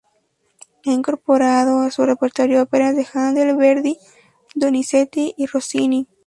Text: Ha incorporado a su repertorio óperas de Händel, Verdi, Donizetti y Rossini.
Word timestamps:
Ha 0.83 0.89
incorporado 0.91 1.81
a 1.83 1.91
su 1.91 2.03
repertorio 2.03 2.63
óperas 2.63 2.95
de 2.95 3.05
Händel, 3.05 3.55
Verdi, 3.55 3.97
Donizetti 4.55 5.35
y 5.37 5.45
Rossini. 5.45 6.07